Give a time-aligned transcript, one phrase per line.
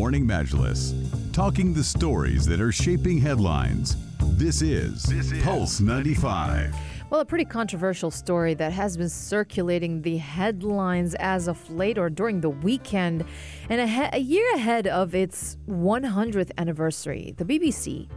[0.00, 0.94] Morning Majlis,
[1.30, 3.98] talking the stories that are shaping headlines.
[4.38, 6.74] This is, this is Pulse 95.
[7.10, 12.08] Well, a pretty controversial story that has been circulating the headlines as of late or
[12.08, 13.26] during the weekend.
[13.68, 18.08] And a, he- a year ahead of its 100th anniversary, the BBC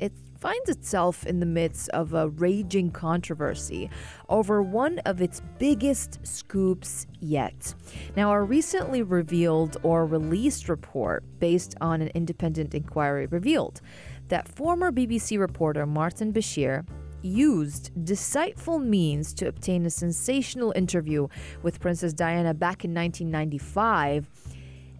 [0.00, 0.12] it
[0.42, 3.88] finds itself in the midst of a raging controversy
[4.28, 7.72] over one of its biggest scoops yet.
[8.16, 13.80] Now, a recently revealed or released report based on an independent inquiry revealed
[14.26, 16.84] that former BBC reporter Martin Bashir
[17.22, 21.28] used deceitful means to obtain a sensational interview
[21.62, 24.28] with Princess Diana back in 1995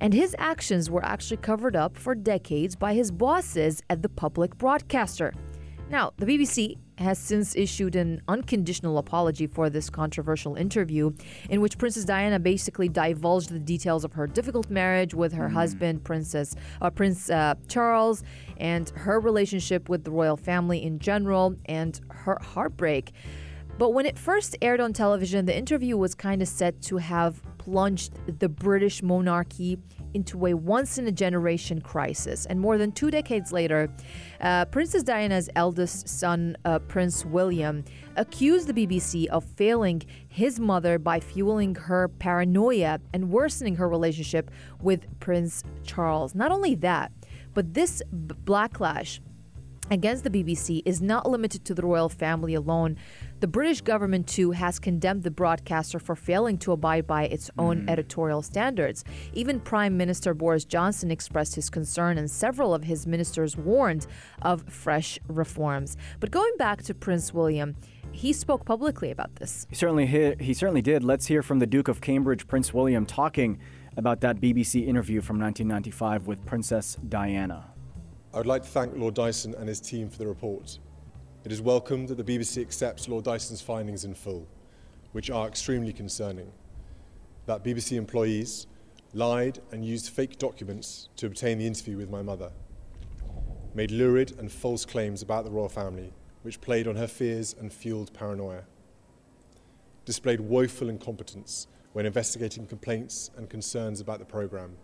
[0.02, 4.58] and his actions were actually covered up for decades by his bosses at the public
[4.58, 5.32] broadcaster.
[5.88, 11.12] Now, the BBC has since issued an unconditional apology for this controversial interview,
[11.50, 15.52] in which Princess Diana basically divulged the details of her difficult marriage with her mm.
[15.52, 18.24] husband, Princess uh, Prince uh, Charles,
[18.56, 23.12] and her relationship with the royal family in general, and her heartbreak.
[23.78, 27.40] But when it first aired on television, the interview was kind of set to have
[27.64, 29.78] plunged the British monarchy
[30.14, 32.44] into a once in a generation crisis.
[32.46, 33.88] And more than two decades later,
[34.40, 37.84] uh, Princess Diana's eldest son, uh, Prince William,
[38.16, 44.50] accused the BBC of failing his mother by fueling her paranoia and worsening her relationship
[44.80, 46.34] with Prince Charles.
[46.34, 47.12] Not only that,
[47.54, 49.20] but this b- backlash
[49.90, 52.96] against the BBC is not limited to the royal family alone.
[53.42, 57.80] The British government, too, has condemned the broadcaster for failing to abide by its own
[57.80, 57.90] mm.
[57.90, 59.02] editorial standards.
[59.32, 64.06] Even Prime Minister Boris Johnson expressed his concern, and several of his ministers warned
[64.42, 65.96] of fresh reforms.
[66.20, 67.74] But going back to Prince William,
[68.12, 69.66] he spoke publicly about this.
[69.68, 71.02] He certainly hit, he certainly did.
[71.02, 73.58] Let's hear from the Duke of Cambridge, Prince William, talking
[73.96, 77.72] about that BBC interview from 1995 with Princess Diana.
[78.32, 80.78] I would like to thank Lord Dyson and his team for the report.
[81.44, 84.46] It is welcome that the BBC accepts Lord Dyson's findings in full,
[85.10, 86.52] which are extremely concerning.
[87.46, 88.68] That BBC employees
[89.12, 92.52] lied and used fake documents to obtain the interview with my mother,
[93.74, 96.12] made lurid and false claims about the royal family,
[96.42, 98.62] which played on her fears and fueled paranoia,
[100.04, 104.76] displayed woeful incompetence when investigating complaints and concerns about the programme,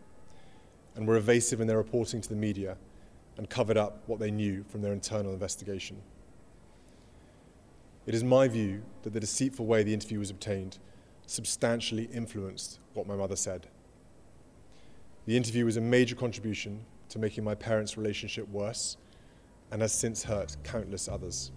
[0.96, 2.76] and were evasive in their reporting to the media
[3.36, 6.02] and covered up what they knew from their internal investigation.
[8.08, 10.78] It is my view that the deceitful way the interview was obtained
[11.26, 13.66] substantially influenced what my mother said.
[15.26, 18.96] The interview was a major contribution to making my parents' relationship worse
[19.70, 21.52] and has since hurt countless others.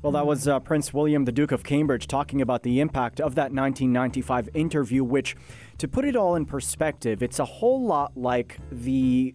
[0.00, 3.34] Well, that was uh, Prince William, the Duke of Cambridge, talking about the impact of
[3.34, 5.36] that 1995 interview, which,
[5.76, 9.34] to put it all in perspective, it's a whole lot like the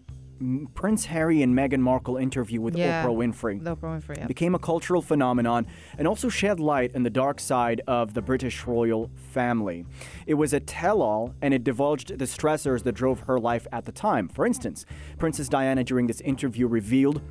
[0.74, 3.62] Prince Harry and Meghan Markle interview with yeah, Oprah Winfrey.
[3.62, 4.26] Oprah Winfrey yeah.
[4.26, 5.66] became a cultural phenomenon
[5.98, 9.86] and also shed light on the dark side of the British royal family.
[10.26, 13.84] It was a tell all and it divulged the stressors that drove her life at
[13.84, 14.28] the time.
[14.28, 14.84] For instance,
[15.18, 17.22] Princess Diana during this interview revealed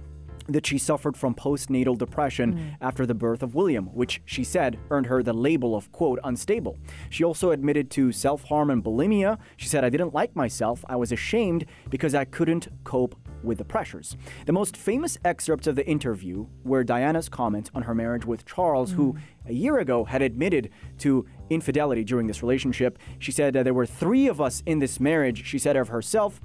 [0.48, 2.78] that she suffered from postnatal depression mm.
[2.82, 6.78] after the birth of William, which she said earned her the label of, quote, unstable.
[7.10, 9.38] She also admitted to self harm and bulimia.
[9.58, 10.86] She said, I didn't like myself.
[10.88, 14.18] I was ashamed because I couldn't cope with the pressures.
[14.46, 18.92] The most famous excerpts of the interview were Diana's comments on her marriage with Charles,
[18.92, 18.96] mm.
[18.96, 19.18] who
[19.48, 22.98] a year ago had admitted to infidelity during this relationship.
[23.20, 26.42] She said there were three of us in this marriage, she said of herself,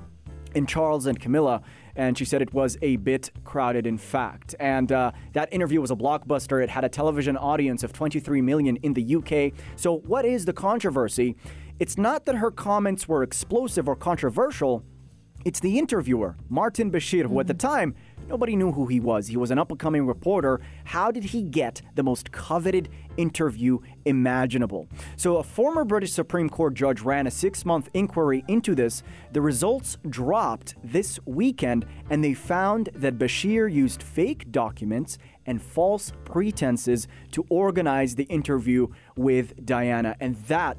[0.55, 1.63] and Charles and Camilla
[1.97, 4.55] and she said it was a bit crowded, in fact.
[4.59, 6.63] And uh, that interview was a blockbuster.
[6.63, 9.53] It had a television audience of 23 million in the UK.
[9.77, 11.37] So, what is the controversy?
[11.79, 14.85] It's not that her comments were explosive or controversial.
[15.45, 17.69] It's the interviewer, Martin Bashir, who at the mm-hmm.
[17.69, 17.95] time
[18.31, 19.27] Nobody knew who he was.
[19.27, 20.61] He was an up and coming reporter.
[20.85, 24.87] How did he get the most coveted interview imaginable?
[25.17, 29.03] So, a former British Supreme Court judge ran a six month inquiry into this.
[29.33, 36.13] The results dropped this weekend, and they found that Bashir used fake documents and false
[36.25, 40.15] pretenses to organize the interview with Diana.
[40.21, 40.77] And that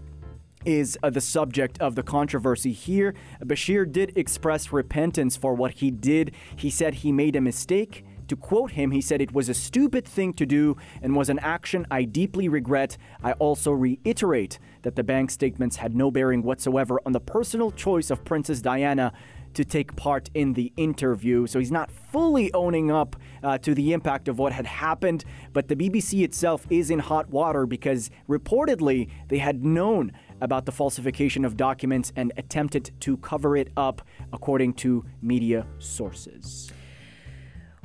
[0.65, 3.13] is uh, the subject of the controversy here.
[3.43, 6.33] Bashir did express repentance for what he did.
[6.55, 8.05] He said he made a mistake.
[8.31, 11.39] To quote him, he said, It was a stupid thing to do and was an
[11.39, 12.95] action I deeply regret.
[13.21, 18.09] I also reiterate that the bank statements had no bearing whatsoever on the personal choice
[18.09, 19.11] of Princess Diana
[19.53, 21.45] to take part in the interview.
[21.47, 25.67] So he's not fully owning up uh, to the impact of what had happened, but
[25.67, 31.45] the BBC itself is in hot water because reportedly they had known about the falsification
[31.45, 34.01] of documents and attempted to cover it up,
[34.33, 36.71] according to media sources.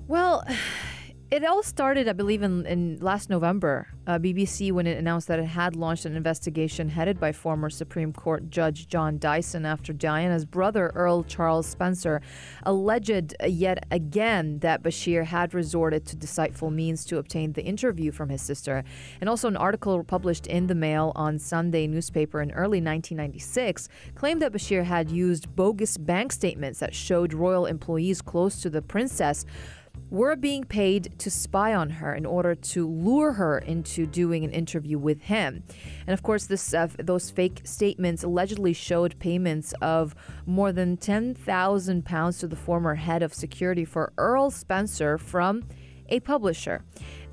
[0.09, 0.45] Well,
[1.29, 3.89] it all started, I believe, in, in last November.
[4.07, 8.13] Uh, BBC when it announced that it had launched an investigation headed by former Supreme
[8.13, 12.23] Court Judge John Dyson after Diana's brother Earl Charles Spencer
[12.63, 18.29] alleged yet again that Bashir had resorted to deceitful means to obtain the interview from
[18.29, 18.85] his sister.
[19.21, 24.41] And also, an article published in the Mail on Sunday newspaper in early 1996 claimed
[24.43, 29.45] that Bashir had used bogus bank statements that showed royal employees close to the princess
[30.11, 34.53] were being paid to spy on her in order to lure her into doing an
[34.53, 35.63] interview with him.
[36.07, 40.15] And of course, this uh, those fake statements allegedly showed payments of
[40.47, 45.65] more than 10,000 pounds to the former head of security for Earl Spencer from
[46.09, 46.85] a publisher.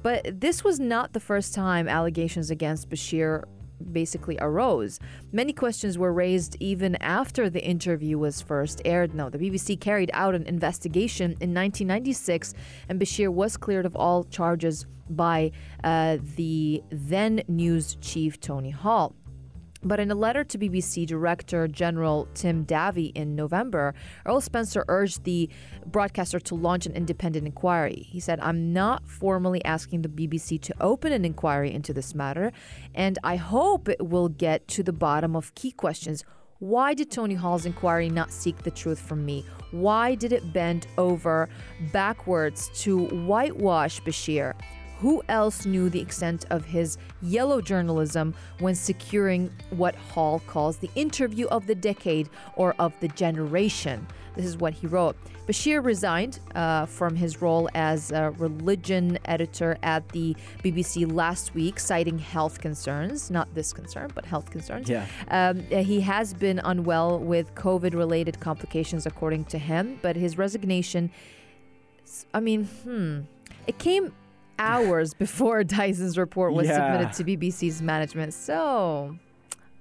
[0.02, 3.46] But this was not the first time allegations against Bashir
[3.92, 5.00] basically arose.
[5.32, 9.14] Many questions were raised even after the interview was first aired.
[9.14, 12.54] Now, the BBC carried out an investigation in 1996,
[12.90, 15.52] and Bashir was cleared of all charges by
[15.84, 19.16] uh, the then news chief Tony Hall.
[19.86, 23.94] But in a letter to BBC Director General Tim Davie in November,
[24.26, 25.50] Earl Spencer urged the
[25.86, 28.08] broadcaster to launch an independent inquiry.
[28.10, 32.54] He said, I'm not formally asking the BBC to open an inquiry into this matter,
[32.96, 36.24] and I hope it will get to the bottom of key questions.
[36.60, 39.46] Why did Tony Hall's inquiry not seek the truth from me?
[39.72, 41.50] Why did it bend over
[41.92, 44.54] backwards to whitewash Bashir?
[45.04, 50.90] Who else knew the extent of his yellow journalism when securing what Hall calls the
[50.96, 54.08] interview of the decade or of the generation?
[54.38, 55.18] This is what he wrote.
[55.46, 61.82] Bashir resigned uh, from his role as a religion editor at the BBC last week,
[61.82, 63.30] citing health concerns.
[63.30, 64.88] Not this concern, but health concerns.
[64.88, 65.06] Yeah.
[65.28, 71.12] Um, he has been unwell with COVID related complications, according to him, but his resignation,
[72.34, 73.20] I mean, hmm,
[73.68, 74.14] it came
[74.60, 76.76] hours before Dyson's report was Yeah.
[77.08, 78.34] submitted to BBC's management.
[78.34, 79.18] So,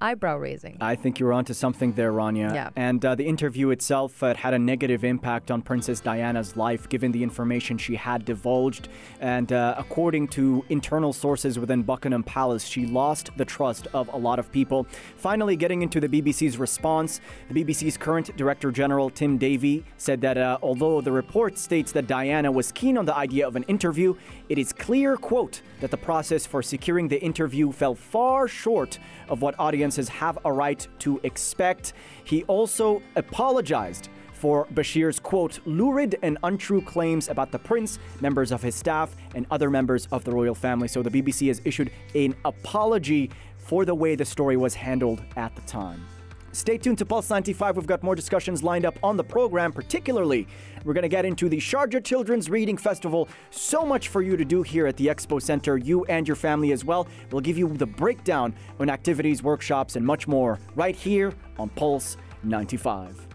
[0.02, 0.76] eyebrow raising.
[0.80, 2.52] I think you're onto something there, Rania.
[2.52, 2.70] Yeah.
[2.76, 7.12] And uh, the interview itself uh, had a negative impact on Princess Diana's life, given
[7.12, 8.88] the information she had divulged.
[9.20, 14.16] And uh, according to internal sources within Buckingham Palace, she lost the trust of a
[14.16, 14.86] lot of people.
[15.16, 20.36] Finally, getting into the BBC's response, the BBC's current Director General Tim Davie said that
[20.36, 24.14] uh, although the report states that Diana was keen on the idea of an interview,
[24.48, 29.42] it is clear, quote, that the process for securing the interview fell far short of
[29.42, 29.54] what
[29.92, 31.92] audiences have a right to expect.
[32.24, 38.62] He also apologized for Bashir's quote, lurid and untrue claims about the prince, members of
[38.62, 40.88] his staff, and other members of the royal family.
[40.88, 45.54] So the BBC has issued an apology for the way the story was handled at
[45.54, 46.04] the time.
[46.52, 47.76] Stay tuned to Pulse 95.
[47.78, 50.46] We've got more discussions lined up on the program, particularly
[50.84, 53.28] we're going to get into the Sharjah Children's Reading Festival.
[53.50, 56.72] So much for you to do here at the Expo Center, you and your family
[56.72, 57.08] as well.
[57.30, 62.16] We'll give you the breakdown on activities, workshops, and much more right here on Pulse
[62.42, 63.28] 95.